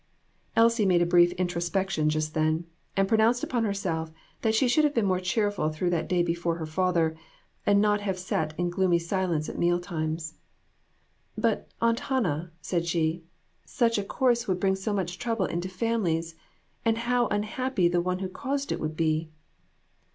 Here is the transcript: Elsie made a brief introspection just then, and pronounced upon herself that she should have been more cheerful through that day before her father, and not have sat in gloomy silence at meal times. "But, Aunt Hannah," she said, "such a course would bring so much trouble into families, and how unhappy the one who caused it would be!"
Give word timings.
Elsie 0.55 0.87
made 0.87 1.03
a 1.03 1.05
brief 1.05 1.31
introspection 1.33 2.09
just 2.09 2.33
then, 2.33 2.65
and 2.97 3.07
pronounced 3.07 3.43
upon 3.43 3.63
herself 3.65 4.11
that 4.41 4.55
she 4.55 4.67
should 4.67 4.83
have 4.83 4.95
been 4.95 5.05
more 5.05 5.19
cheerful 5.19 5.69
through 5.69 5.91
that 5.91 6.09
day 6.09 6.23
before 6.23 6.55
her 6.55 6.65
father, 6.65 7.15
and 7.67 7.79
not 7.79 8.01
have 8.01 8.17
sat 8.17 8.55
in 8.57 8.71
gloomy 8.71 8.97
silence 8.97 9.47
at 9.47 9.59
meal 9.59 9.79
times. 9.79 10.33
"But, 11.37 11.69
Aunt 11.81 11.99
Hannah," 11.99 12.51
she 12.63 13.21
said, 13.69 13.91
"such 13.93 13.99
a 13.99 14.03
course 14.03 14.47
would 14.47 14.59
bring 14.59 14.75
so 14.75 14.91
much 14.91 15.19
trouble 15.19 15.45
into 15.45 15.69
families, 15.69 16.33
and 16.83 16.97
how 17.05 17.27
unhappy 17.27 17.87
the 17.87 18.01
one 18.01 18.17
who 18.17 18.27
caused 18.27 18.71
it 18.71 18.79
would 18.79 18.97
be!" 18.97 19.29